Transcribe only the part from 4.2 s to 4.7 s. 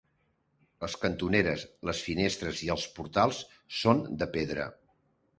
de pedra.